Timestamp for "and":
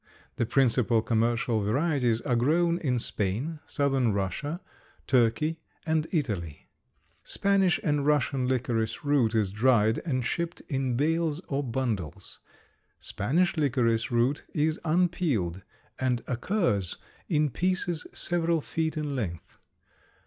5.85-6.07, 7.83-8.03, 9.99-10.25, 15.99-16.23